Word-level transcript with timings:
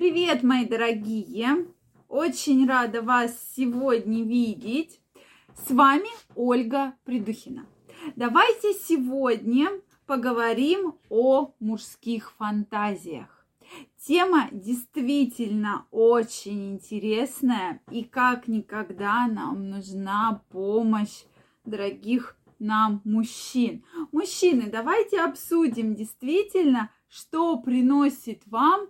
Привет, 0.00 0.42
мои 0.42 0.64
дорогие! 0.64 1.66
Очень 2.08 2.66
рада 2.66 3.02
вас 3.02 3.38
сегодня 3.54 4.24
видеть. 4.24 4.98
С 5.54 5.70
вами 5.70 6.08
Ольга 6.34 6.94
Придухина. 7.04 7.66
Давайте 8.16 8.72
сегодня 8.72 9.68
поговорим 10.06 10.94
о 11.10 11.52
мужских 11.60 12.32
фантазиях. 12.38 13.46
Тема 14.02 14.48
действительно 14.52 15.84
очень 15.90 16.72
интересная, 16.72 17.82
и 17.90 18.02
как 18.02 18.48
никогда 18.48 19.26
нам 19.26 19.68
нужна 19.68 20.42
помощь 20.48 21.24
дорогих 21.66 22.38
нам 22.58 23.02
мужчин. 23.04 23.84
Мужчины, 24.12 24.70
давайте 24.72 25.20
обсудим 25.20 25.94
действительно, 25.94 26.90
что 27.06 27.58
приносит 27.58 28.40
вам, 28.46 28.88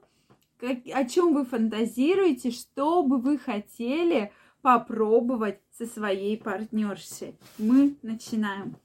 как, 0.61 0.79
о 0.93 1.05
чем 1.05 1.33
вы 1.33 1.45
фантазируете, 1.45 2.51
что 2.51 3.03
бы 3.03 3.19
вы 3.19 3.39
хотели 3.39 4.31
попробовать 4.61 5.61
со 5.77 5.87
своей 5.87 6.37
партнершей. 6.37 7.39
Мы 7.59 7.97
начинаем. 8.03 8.77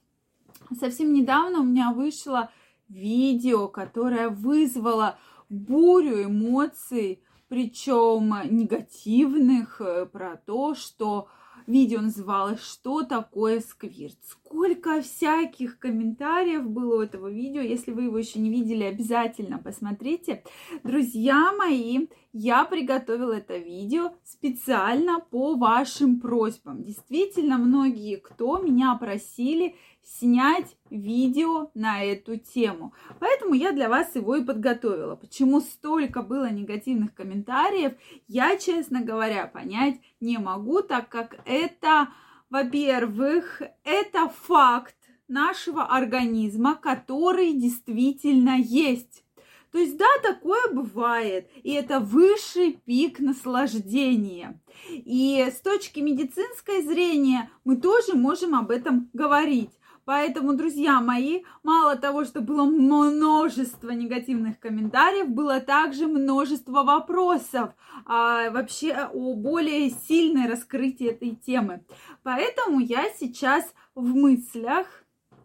Совсем 0.80 1.12
недавно 1.12 1.60
у 1.60 1.64
меня 1.64 1.92
вышло 1.92 2.50
видео, 2.88 3.68
которое 3.68 4.30
вызвало 4.30 5.18
бурю 5.50 6.24
эмоций, 6.24 7.22
причем 7.48 8.34
негативных, 8.50 9.80
э, 9.80 10.06
про 10.06 10.36
то, 10.36 10.74
что 10.74 11.28
видео 11.66 12.00
называлось 12.00 12.62
«Что 12.62 13.02
такое 13.02 13.60
сквирт?». 13.60 14.16
Сколько 14.56 15.02
всяких 15.02 15.78
комментариев 15.78 16.64
было 16.66 16.96
у 16.96 17.02
этого 17.02 17.30
видео. 17.30 17.60
Если 17.60 17.92
вы 17.92 18.04
его 18.04 18.16
еще 18.16 18.38
не 18.38 18.48
видели, 18.48 18.84
обязательно 18.84 19.58
посмотрите. 19.58 20.44
Друзья 20.82 21.52
мои, 21.52 22.06
я 22.32 22.64
приготовила 22.64 23.32
это 23.32 23.58
видео 23.58 24.12
специально 24.24 25.20
по 25.20 25.56
вашим 25.56 26.20
просьбам. 26.20 26.82
Действительно, 26.84 27.58
многие, 27.58 28.16
кто 28.16 28.56
меня 28.56 28.94
просили 28.94 29.74
снять 30.02 30.74
видео 30.88 31.70
на 31.74 32.02
эту 32.02 32.38
тему. 32.38 32.94
Поэтому 33.20 33.52
я 33.52 33.72
для 33.72 33.90
вас 33.90 34.14
его 34.14 34.36
и 34.36 34.44
подготовила. 34.44 35.16
Почему 35.16 35.60
столько 35.60 36.22
было 36.22 36.50
негативных 36.50 37.12
комментариев, 37.12 37.92
я, 38.26 38.56
честно 38.56 39.02
говоря, 39.02 39.46
понять 39.48 40.00
не 40.20 40.38
могу, 40.38 40.80
так 40.80 41.10
как 41.10 41.36
это, 41.44 42.08
во-первых, 42.56 43.60
это 43.84 44.32
факт 44.46 44.96
нашего 45.28 45.84
организма, 45.84 46.74
который 46.74 47.52
действительно 47.52 48.56
есть. 48.56 49.24
То 49.72 49.78
есть, 49.78 49.98
да, 49.98 50.06
такое 50.22 50.72
бывает, 50.72 51.50
и 51.62 51.72
это 51.72 52.00
высший 52.00 52.80
пик 52.86 53.20
наслаждения. 53.20 54.58
И 54.88 55.46
с 55.54 55.60
точки 55.60 56.00
медицинской 56.00 56.80
зрения 56.80 57.50
мы 57.64 57.76
тоже 57.76 58.14
можем 58.14 58.54
об 58.54 58.70
этом 58.70 59.10
говорить. 59.12 59.72
Поэтому, 60.06 60.54
друзья 60.54 61.00
мои, 61.00 61.42
мало 61.64 61.96
того, 61.96 62.24
что 62.24 62.40
было 62.40 62.62
множество 62.64 63.90
негативных 63.90 64.60
комментариев, 64.60 65.28
было 65.28 65.58
также 65.60 66.06
множество 66.06 66.84
вопросов 66.84 67.70
а, 68.06 68.50
вообще 68.50 68.92
о 68.92 69.34
более 69.34 69.90
сильной 69.90 70.48
раскрытии 70.48 71.08
этой 71.08 71.34
темы. 71.34 71.84
Поэтому 72.22 72.78
я 72.78 73.06
сейчас 73.18 73.74
в 73.96 74.14
мыслях 74.14 74.86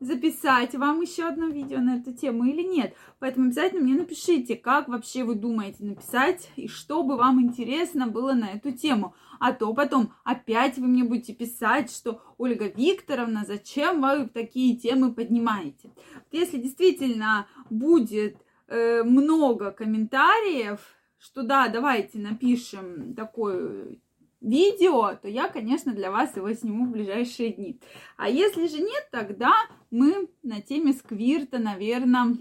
записать 0.02 0.74
вам 0.74 1.00
еще 1.00 1.28
одно 1.28 1.46
видео 1.46 1.80
на 1.80 1.98
эту 1.98 2.12
тему 2.12 2.46
или 2.46 2.64
нет. 2.64 2.96
Поэтому 3.20 3.46
обязательно 3.46 3.84
мне 3.84 3.94
напишите, 3.94 4.56
как 4.56 4.90
вообще 4.90 5.24
вы 5.24 5.36
думаете 5.36 5.86
написать 5.86 6.50
и 6.56 6.68
что 6.68 7.04
бы 7.04 7.16
вам 7.16 7.40
интересно 7.40 8.08
было 8.08 8.34
на 8.34 8.50
эту 8.52 8.72
тему. 8.72 9.16
А 9.40 9.54
то 9.54 9.74
потом 9.74 10.12
опять 10.24 10.78
вы 10.78 10.88
мне 10.88 11.04
будете 11.04 11.34
писать, 11.34 11.92
что 11.92 12.22
Ольга 12.38 12.68
Викторовна, 12.68 13.46
зачем 13.48 14.02
вы 14.02 14.28
такие 14.28 14.76
темы 14.76 15.14
поднимаете. 15.14 15.92
Если 16.32 16.58
действительно 16.58 17.48
будет 17.70 18.38
э, 18.68 19.04
много 19.04 19.72
комментариев, 19.72 20.80
что 21.20 21.44
да, 21.44 21.68
давайте 21.68 22.18
напишем 22.18 23.14
такой 23.14 24.02
видео, 24.42 25.16
то 25.16 25.28
я, 25.28 25.48
конечно, 25.48 25.94
для 25.94 26.12
вас 26.12 26.36
его 26.36 26.52
сниму 26.54 26.88
в 26.88 26.92
ближайшие 26.92 27.54
дни. 27.54 27.80
А 28.18 28.28
если 28.28 28.68
же 28.68 28.80
нет, 28.80 29.08
тогда 29.12 29.54
мы 29.90 30.28
на 30.44 30.62
теме 30.62 30.94
сквирта, 30.94 31.60
наверное, 31.60 32.38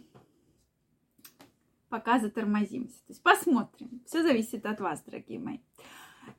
пока 1.88 2.18
затормозимся. 2.18 2.98
То 3.06 3.10
есть 3.10 3.22
посмотрим. 3.22 4.02
Все 4.06 4.22
зависит 4.22 4.64
от 4.66 4.80
вас, 4.80 5.02
дорогие 5.04 5.38
мои. 5.38 5.58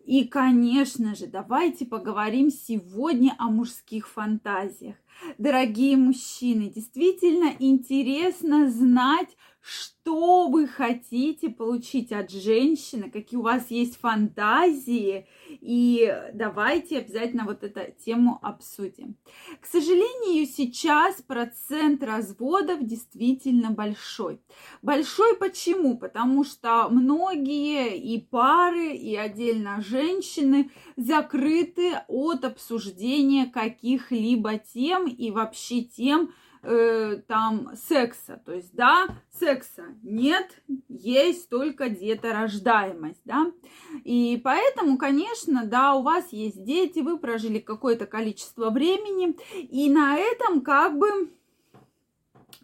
И, 0.06 0.24
конечно 0.26 1.16
же, 1.16 1.28
давайте 1.28 1.86
поговорим 1.86 2.50
сегодня 2.50 3.36
о 3.38 3.50
мужских 3.50 4.08
фантазиях. 4.08 4.96
Дорогие 5.38 5.98
мужчины, 5.98 6.70
действительно 6.70 7.54
интересно 7.60 8.70
знать, 8.70 9.38
что 9.62 10.48
вы 10.48 10.68
хотите 10.68 11.50
получить 11.50 12.12
от 12.12 12.32
женщины, 12.32 13.12
какие 13.12 13.38
у 13.40 13.44
вас 13.44 13.70
есть 13.70 13.98
фантазии, 13.98 15.28
и 15.50 16.14
давайте 16.34 16.98
обязательно 16.98 17.46
вот 17.46 17.64
эту 17.64 17.82
тему 18.04 18.40
обсудим. 18.42 19.16
К 19.60 19.66
сожалению, 19.68 20.48
сейчас 20.48 21.22
процент 21.22 22.04
разводов 22.04 22.84
действительно 22.84 23.70
большой. 23.70 24.42
Большой 24.82 25.38
почему? 25.38 25.98
Потому 25.98 26.44
что 26.44 26.90
многие 26.90 27.98
и 27.98 28.20
пары, 28.20 28.96
и 28.96 29.16
отдельно 29.16 29.82
женщины 29.82 30.72
закрыты 30.98 32.02
от 32.08 32.44
обсуждения 32.44 33.46
каких-либо 33.46 34.58
тем 34.58 35.08
и 35.08 35.30
вообще 35.30 35.84
тем, 35.84 36.34
э, 36.64 37.22
там 37.28 37.76
секса. 37.76 38.42
То 38.46 38.54
есть, 38.54 38.74
да, 38.74 39.08
секса 39.32 39.84
нет, 40.04 40.62
есть 40.88 41.50
только 41.50 41.90
деторождаемость, 41.90 43.22
да. 43.26 43.52
И 44.04 44.40
поэтому, 44.44 44.98
конечно, 44.98 45.66
да, 45.66 45.96
у 45.96 46.04
вас 46.04 46.32
есть 46.32 46.64
дети, 46.64 47.00
вы 47.00 47.18
прожили 47.18 47.60
какое-то 47.60 48.06
количество 48.06 48.70
времени, 48.70 49.36
и 49.54 49.90
на 49.90 50.18
этом 50.18 50.62
как 50.62 50.98
бы 50.98 51.32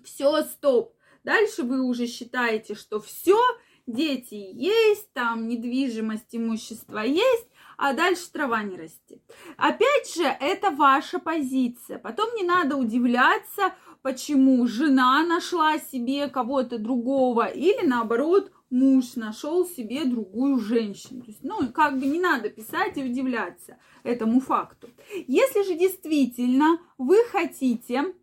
все, 0.04 0.44
стоп. 0.44 0.94
Дальше 1.24 1.64
вы 1.64 1.82
уже 1.82 2.08
считаете, 2.08 2.74
что 2.74 3.02
все, 3.02 3.38
дети 3.88 4.36
есть, 4.36 5.12
там 5.14 5.48
недвижимость, 5.48 6.36
имущество 6.36 7.00
есть, 7.00 7.48
а 7.78 7.94
дальше 7.94 8.32
трава 8.32 8.64
не 8.64 8.78
растет. 8.78 9.22
Опять 9.56 10.14
же, 10.14 10.24
это 10.24 10.72
ваша 10.72 11.20
позиция. 11.20 11.98
Потом 11.98 12.36
не 12.36 12.44
надо 12.44 12.76
удивляться, 12.76 13.74
почему 14.02 14.66
жена 14.68 15.24
нашла 15.26 15.80
себе 15.80 16.28
кого-то 16.28 16.78
другого 16.78 17.46
или 17.46 17.86
наоборот 17.86 18.52
муж 18.70 19.16
нашел 19.16 19.66
себе 19.66 20.06
другую 20.06 20.60
женщину. 20.60 21.22
То 21.22 21.28
есть, 21.28 21.44
ну, 21.44 21.72
как 21.72 22.00
бы 22.00 22.06
не 22.06 22.20
надо 22.20 22.50
писать 22.50 22.98
и 22.98 23.04
удивляться 23.04 23.78
этому 24.04 24.42
факту. 24.42 24.90
Если 25.28 25.64
же 25.64 25.76
действительно 25.76 26.80
вы 26.98 27.18
хотите 27.32 28.14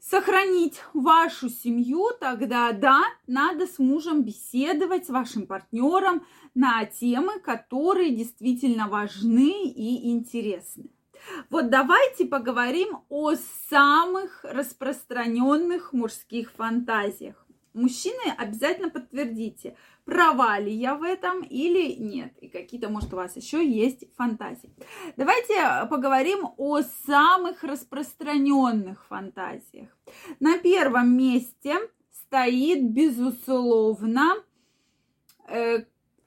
сохранить 0.00 0.82
вашу 0.94 1.48
семью, 1.48 2.08
тогда 2.18 2.72
да, 2.72 3.02
надо 3.26 3.66
с 3.66 3.78
мужем 3.78 4.22
беседовать, 4.22 5.06
с 5.06 5.10
вашим 5.10 5.46
партнером 5.46 6.26
на 6.54 6.84
темы, 6.86 7.38
которые 7.38 8.10
действительно 8.10 8.88
важны 8.88 9.68
и 9.68 10.10
интересны. 10.10 10.90
Вот 11.50 11.68
давайте 11.68 12.24
поговорим 12.24 13.00
о 13.10 13.34
самых 13.68 14.42
распространенных 14.42 15.92
мужских 15.92 16.50
фантазиях. 16.52 17.46
Мужчины, 17.74 18.34
обязательно 18.36 18.90
подтвердите, 18.90 19.76
права 20.10 20.58
ли 20.58 20.72
я 20.72 20.96
в 20.96 21.04
этом 21.04 21.42
или 21.42 21.92
нет. 21.92 22.36
И 22.40 22.48
какие-то, 22.48 22.88
может, 22.88 23.12
у 23.12 23.16
вас 23.16 23.36
еще 23.36 23.64
есть 23.64 24.12
фантазии. 24.16 24.74
Давайте 25.16 25.54
поговорим 25.88 26.48
о 26.56 26.80
самых 27.06 27.62
распространенных 27.62 29.06
фантазиях. 29.06 29.88
На 30.40 30.58
первом 30.58 31.16
месте 31.16 31.76
стоит, 32.10 32.90
безусловно, 32.90 34.34
э, 35.46 35.84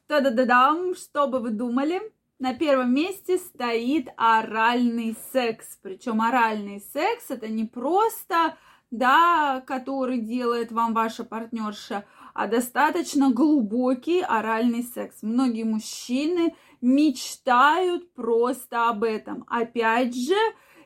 та-да-да-дам, 0.08 0.96
что 0.96 1.28
бы 1.28 1.40
вы 1.40 1.50
думали, 1.50 2.02
на 2.40 2.54
первом 2.54 2.94
месте 2.94 3.38
стоит 3.38 4.08
оральный 4.16 5.18
секс. 5.34 5.78
Причем 5.82 6.22
оральный 6.22 6.80
секс 6.94 7.26
это 7.30 7.50
не 7.50 7.66
просто, 7.66 8.56
да, 8.92 9.62
который 9.68 10.20
делает 10.20 10.72
вам 10.72 10.94
ваша 10.94 11.26
партнерша, 11.26 12.06
а 12.34 12.48
достаточно 12.48 13.32
глубокий 13.32 14.22
оральный 14.22 14.84
секс. 14.84 15.22
Многие 15.22 15.64
мужчины 15.64 16.56
мечтают 16.82 18.14
просто 18.14 18.90
об 18.90 19.04
этом. 19.04 19.46
Опять 19.48 20.16
же, 20.16 20.36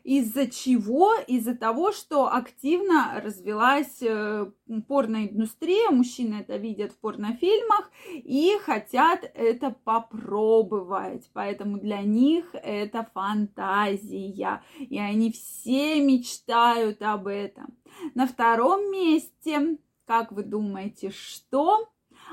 Из-за 0.08 0.48
чего? 0.48 1.16
Из-за 1.28 1.54
того, 1.54 1.92
что 1.92 2.34
активно 2.34 3.20
развилась 3.22 4.02
э, 4.02 4.50
порноиндустрия, 4.88 5.92
мужчины 5.92 6.36
это 6.36 6.56
видят 6.56 6.94
в 6.94 7.00
порнофильмах 7.00 7.92
и 8.14 8.58
хотят 8.64 9.30
это 9.34 9.76
попробовать. 9.84 11.30
Поэтому 11.34 11.78
для 11.78 12.04
них 12.04 12.46
это 12.54 13.06
фантазия, 13.14 14.64
и 14.80 14.98
они 14.98 15.34
все 15.34 16.02
мечтают 16.02 17.02
об 17.02 17.28
этом. 17.28 17.78
На 18.16 18.28
втором 18.28 18.90
месте, 18.90 19.78
как 20.07 20.31
вы 20.31 20.44
думаете, 20.44 21.12
что? 21.12 21.89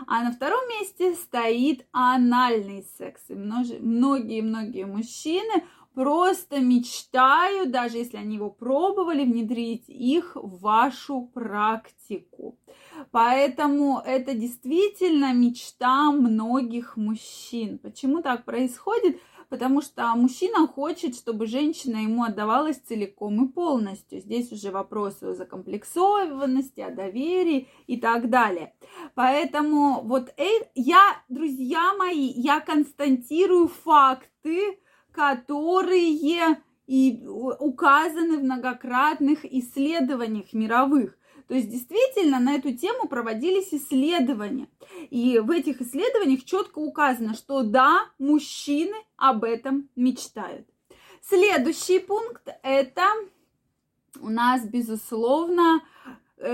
А 0.06 0.22
на 0.22 0.32
втором 0.32 0.66
месте 0.68 1.14
стоит 1.14 1.86
анальный 1.92 2.84
секс. 2.96 3.22
Многие-многие 3.28 4.86
мужчины 4.86 5.64
просто 5.92 6.60
мечтаю, 6.60 7.70
даже 7.70 7.98
если 7.98 8.16
они 8.16 8.36
его 8.36 8.50
пробовали, 8.50 9.24
внедрить 9.24 9.88
их 9.88 10.36
в 10.36 10.60
вашу 10.60 11.30
практику. 11.34 12.56
Поэтому 13.10 14.00
это 14.04 14.34
действительно 14.34 15.32
мечта 15.32 16.10
многих 16.10 16.96
мужчин. 16.96 17.78
Почему 17.78 18.22
так 18.22 18.44
происходит? 18.44 19.20
Потому 19.48 19.82
что 19.82 20.14
мужчина 20.16 20.66
хочет, 20.66 21.14
чтобы 21.16 21.46
женщина 21.46 21.98
ему 21.98 22.24
отдавалась 22.24 22.78
целиком 22.78 23.44
и 23.44 23.48
полностью. 23.52 24.20
Здесь 24.20 24.52
уже 24.52 24.70
вопросы 24.70 25.24
о 25.24 25.34
закомплексованности, 25.34 26.80
о 26.80 26.90
доверии 26.90 27.68
и 27.86 27.96
так 27.96 28.30
далее. 28.30 28.74
Поэтому 29.14 30.02
вот 30.02 30.32
я, 30.74 31.22
друзья 31.28 31.94
мои, 31.94 32.26
я 32.34 32.60
констатирую 32.60 33.68
факты, 33.68 34.78
которые 35.12 36.10
и 36.86 37.24
указаны 37.26 38.38
в 38.38 38.44
многократных 38.44 39.44
исследованиях 39.44 40.52
мировых. 40.52 41.16
То 41.48 41.54
есть 41.54 41.70
действительно 41.70 42.40
на 42.40 42.54
эту 42.54 42.72
тему 42.74 43.06
проводились 43.08 43.72
исследования. 43.72 44.68
И 45.10 45.38
в 45.38 45.50
этих 45.50 45.80
исследованиях 45.80 46.44
четко 46.44 46.78
указано, 46.78 47.34
что 47.34 47.62
да, 47.62 48.06
мужчины 48.18 48.96
об 49.16 49.44
этом 49.44 49.88
мечтают. 49.94 50.66
Следующий 51.22 51.98
пункт 52.00 52.48
это 52.62 53.04
у 54.20 54.28
нас, 54.28 54.66
безусловно, 54.66 55.82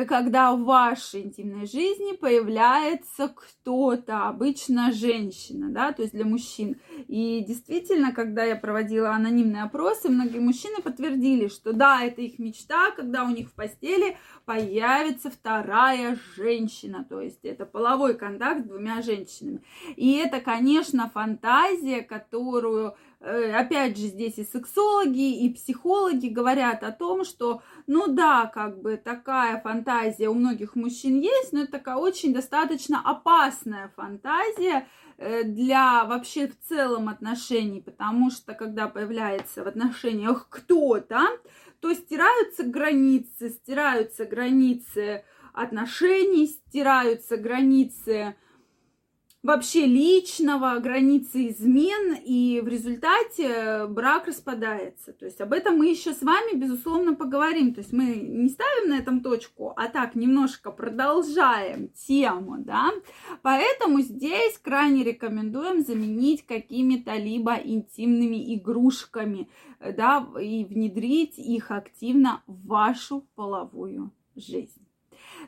когда 0.08 0.54
в 0.54 0.62
вашей 0.62 1.22
интимной 1.22 1.66
жизни 1.66 2.14
появляется 2.16 3.28
кто-то, 3.28 4.28
обычно 4.28 4.92
женщина, 4.92 5.70
да, 5.70 5.92
то 5.92 6.02
есть 6.02 6.14
для 6.14 6.24
мужчин. 6.24 6.80
И 7.08 7.44
действительно, 7.46 8.12
когда 8.12 8.44
я 8.44 8.56
проводила 8.56 9.10
анонимные 9.10 9.64
опросы, 9.64 10.08
многие 10.08 10.38
мужчины 10.38 10.80
подтвердили, 10.80 11.48
что 11.48 11.72
да, 11.72 12.02
это 12.04 12.20
их 12.22 12.38
мечта, 12.38 12.92
когда 12.92 13.24
у 13.24 13.30
них 13.30 13.48
в 13.48 13.54
постели 13.54 14.16
появится 14.44 15.30
вторая 15.30 16.16
женщина, 16.36 17.04
то 17.08 17.20
есть 17.20 17.44
это 17.44 17.66
половой 17.66 18.14
контакт 18.14 18.60
с 18.60 18.68
двумя 18.68 19.02
женщинами. 19.02 19.62
И 19.96 20.14
это, 20.16 20.40
конечно, 20.40 21.10
фантазия, 21.12 22.02
которую 22.02 22.94
Э, 23.09 23.09
опять 23.20 23.98
же, 23.98 24.06
здесь 24.06 24.38
и 24.38 24.44
сексологи, 24.44 25.44
и 25.44 25.52
психологи 25.52 26.28
говорят 26.28 26.82
о 26.82 26.90
том, 26.90 27.24
что, 27.24 27.62
ну 27.86 28.06
да, 28.08 28.46
как 28.46 28.80
бы 28.80 28.96
такая 28.96 29.60
фантазия 29.60 30.28
у 30.28 30.34
многих 30.34 30.74
мужчин 30.74 31.20
есть, 31.20 31.52
но 31.52 31.62
это 31.62 31.72
такая 31.72 31.96
очень 31.96 32.32
достаточно 32.32 33.02
опасная 33.04 33.92
фантазия 33.94 34.88
э, 35.18 35.44
для 35.44 36.04
вообще 36.04 36.48
в 36.48 36.58
целом 36.66 37.10
отношений, 37.10 37.82
потому 37.82 38.30
что 38.30 38.54
когда 38.54 38.88
появляется 38.88 39.64
в 39.64 39.68
отношениях 39.68 40.46
кто-то, 40.48 41.20
то 41.80 41.92
стираются 41.94 42.62
границы, 42.62 43.50
стираются 43.50 44.24
границы 44.24 45.24
отношений, 45.52 46.46
стираются 46.46 47.36
границы 47.36 48.34
вообще 49.42 49.86
личного, 49.86 50.78
границы 50.80 51.48
измен, 51.48 52.16
и 52.24 52.60
в 52.62 52.68
результате 52.68 53.86
брак 53.86 54.26
распадается. 54.26 55.12
То 55.12 55.24
есть 55.24 55.40
об 55.40 55.52
этом 55.52 55.78
мы 55.78 55.88
еще 55.88 56.12
с 56.12 56.22
вами, 56.22 56.56
безусловно, 56.56 57.14
поговорим. 57.14 57.74
То 57.74 57.80
есть 57.80 57.92
мы 57.92 58.16
не 58.16 58.48
ставим 58.48 58.90
на 58.90 58.98
этом 58.98 59.20
точку, 59.20 59.72
а 59.76 59.88
так 59.88 60.14
немножко 60.14 60.70
продолжаем 60.70 61.88
тему, 61.88 62.56
да. 62.58 62.90
Поэтому 63.42 64.00
здесь 64.00 64.58
крайне 64.58 65.04
рекомендуем 65.04 65.84
заменить 65.84 66.44
какими-то 66.46 67.16
либо 67.16 67.54
интимными 67.54 68.54
игрушками, 68.56 69.48
да, 69.80 70.26
и 70.40 70.64
внедрить 70.64 71.38
их 71.38 71.70
активно 71.70 72.42
в 72.46 72.66
вашу 72.66 73.26
половую 73.34 74.12
жизнь. 74.36 74.86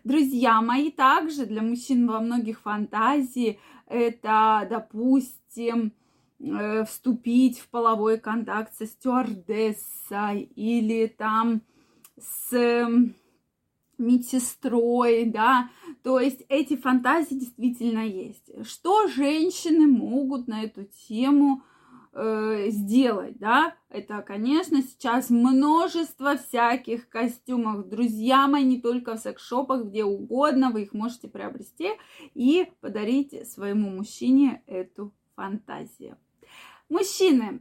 Друзья 0.04 0.60
мои, 0.60 0.90
также 0.90 1.46
для 1.46 1.62
мужчин 1.62 2.06
во 2.06 2.20
многих 2.20 2.60
фантазии 2.60 3.58
это, 3.92 4.66
допустим, 4.68 5.92
э, 6.40 6.84
вступить 6.84 7.60
в 7.60 7.68
половой 7.68 8.18
контакт 8.18 8.74
со 8.74 8.86
стюардессой 8.86 10.42
или 10.42 11.06
там 11.06 11.62
с 12.18 12.88
медсестрой, 13.98 15.26
да, 15.26 15.70
то 16.02 16.18
есть 16.18 16.42
эти 16.48 16.76
фантазии 16.76 17.34
действительно 17.34 18.00
есть. 18.00 18.50
Что 18.66 19.06
женщины 19.06 19.86
могут 19.86 20.48
на 20.48 20.64
эту 20.64 20.84
тему 20.84 21.62
э, 22.12 22.66
сделать, 22.70 23.38
да? 23.38 23.74
Это, 23.92 24.22
конечно, 24.22 24.80
сейчас 24.80 25.28
множество 25.28 26.38
всяких 26.38 27.10
костюмов. 27.10 27.90
Друзья 27.90 28.48
мои, 28.48 28.64
не 28.64 28.80
только 28.80 29.16
в 29.16 29.18
секс-шопах, 29.18 29.84
где 29.84 30.02
угодно, 30.02 30.70
вы 30.70 30.84
их 30.84 30.94
можете 30.94 31.28
приобрести 31.28 31.90
и 32.32 32.72
подарить 32.80 33.46
своему 33.50 33.90
мужчине 33.90 34.62
эту 34.66 35.12
фантазию. 35.36 36.16
Мужчины, 36.88 37.60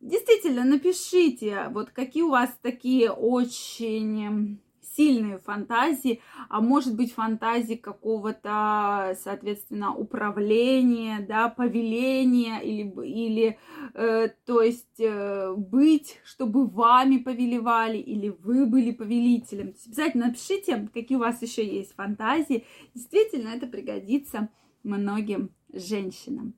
действительно, 0.00 0.64
напишите, 0.64 1.68
вот 1.70 1.88
какие 1.92 2.24
у 2.24 2.30
вас 2.30 2.54
такие 2.60 3.10
очень 3.10 4.60
сильные 5.00 5.38
фантазии, 5.38 6.20
а 6.50 6.60
может 6.60 6.94
быть 6.94 7.14
фантазии 7.14 7.74
какого-то, 7.74 9.16
соответственно, 9.22 9.94
управления, 9.94 11.24
да, 11.26 11.48
повеления 11.48 12.60
или, 12.60 12.92
или 13.06 13.58
э, 13.94 14.28
то 14.44 14.60
есть 14.60 15.00
э, 15.00 15.54
быть, 15.56 16.20
чтобы 16.22 16.66
вами 16.66 17.16
повелевали 17.16 17.96
или 17.96 18.28
вы 18.28 18.66
были 18.66 18.90
повелителем. 18.90 19.74
обязательно 19.86 20.26
напишите, 20.26 20.88
какие 20.92 21.16
у 21.16 21.20
вас 21.20 21.40
еще 21.40 21.66
есть 21.66 21.94
фантазии. 21.94 22.66
Действительно, 22.94 23.48
это 23.48 23.66
пригодится 23.66 24.50
многим 24.82 25.50
женщинам. 25.72 26.52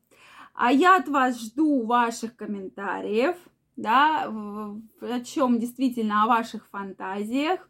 А 0.54 0.72
я 0.72 0.96
от 0.96 1.08
вас 1.08 1.40
жду 1.40 1.86
ваших 1.86 2.34
комментариев, 2.34 3.36
да, 3.76 4.26
о 4.26 5.20
чем 5.24 5.58
действительно 5.58 6.24
о 6.24 6.26
ваших 6.26 6.68
фантазиях. 6.70 7.68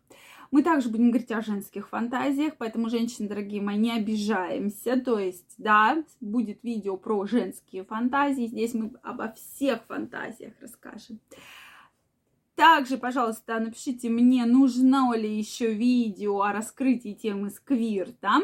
Мы 0.53 0.63
также 0.63 0.91
будем 0.91 1.11
говорить 1.11 1.33
о 1.33 1.41
женских 1.41 1.89
фантазиях, 1.89 2.55
поэтому, 2.59 2.91
женщины, 2.91 3.27
дорогие 3.27 3.63
мои, 3.63 3.79
не 3.79 3.91
обижаемся. 3.91 5.01
То 5.01 5.19
есть, 5.19 5.55
да, 5.57 6.05
будет 6.21 6.63
видео 6.63 6.99
про 6.99 7.25
женские 7.25 7.85
фантазии. 7.85 8.47
Здесь 8.47 8.75
мы 8.75 8.93
обо 9.03 9.33
всех 9.33 9.83
фантазиях 9.89 10.53
расскажем. 10.61 11.21
Также, 12.55 12.99
пожалуйста, 12.99 13.59
напишите 13.59 14.11
мне, 14.11 14.45
нужно 14.45 15.15
ли 15.15 15.39
еще 15.39 15.73
видео 15.73 16.43
о 16.43 16.53
раскрытии 16.53 17.15
темы 17.15 17.49
сквирта. 17.49 18.43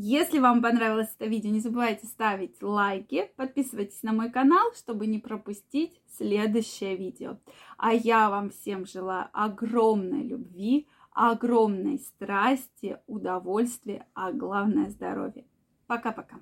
Если 0.00 0.38
вам 0.38 0.62
понравилось 0.62 1.12
это 1.18 1.28
видео, 1.28 1.50
не 1.50 1.58
забывайте 1.58 2.06
ставить 2.06 2.62
лайки, 2.62 3.32
подписывайтесь 3.34 4.04
на 4.04 4.12
мой 4.12 4.30
канал, 4.30 4.72
чтобы 4.76 5.08
не 5.08 5.18
пропустить 5.18 6.00
следующее 6.16 6.94
видео. 6.94 7.38
А 7.78 7.92
я 7.92 8.30
вам 8.30 8.50
всем 8.50 8.86
желаю 8.86 9.28
огромной 9.32 10.22
любви, 10.22 10.86
огромной 11.10 11.98
страсти, 11.98 13.00
удовольствия, 13.08 14.06
а 14.14 14.30
главное 14.30 14.88
здоровья. 14.88 15.44
Пока-пока. 15.88 16.36